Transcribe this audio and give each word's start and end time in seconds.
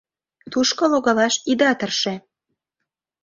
Тушко 0.51 0.83
логалаш 0.91 1.35
ида 1.51 1.71
тырше. 1.79 2.15